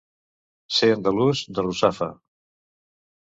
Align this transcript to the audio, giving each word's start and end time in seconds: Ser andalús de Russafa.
Ser 0.77 0.89
andalús 0.93 1.43
de 1.59 1.65
Russafa. 1.67 2.09